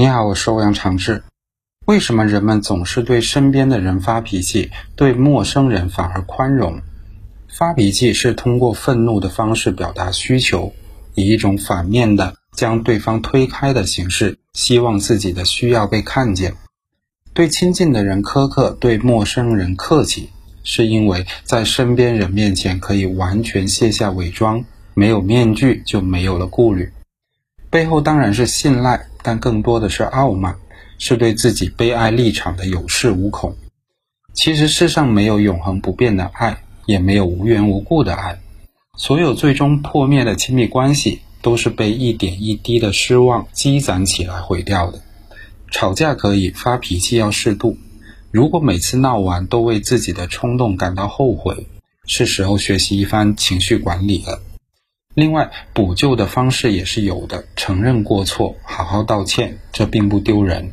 [0.00, 1.24] 你好，我是欧阳长志。
[1.84, 6.80] 为什么人们总是对身边的人发脾气，对陌生人反而宽容？
[7.48, 10.72] 发脾气是通过愤怒的方式表达需求，
[11.16, 16.54] 以一种反面的将对方推开的形式，希望自己的需要被看见。
[17.34, 20.30] 对亲近的人苛刻，对陌生人客气，
[20.62, 26.88] 是因为在身边人面前可以完全卸下伪装，没有面具就没有了顾虑。
[27.70, 30.56] 背后当然是信赖，但更多的是傲慢，
[30.98, 33.56] 是对自己悲哀立场的有恃无恐。
[34.32, 38.40] 其实世上没有永恒不变的爱，也没有无缘无故的爱。
[38.96, 45.02] 所有最终破灭的亲密关系，都是被一点一滴的失望积攒起来毁掉的。
[45.70, 47.76] 吵架可以，发脾气要适度。
[48.30, 51.66] 如果每次闹完都为自己的冲动感到后悔，
[52.06, 54.40] 是时候学习一番情绪管理了。
[55.18, 60.64] 另外，补救的方式也是有的，承认过错，好好道歉，这并不丢人。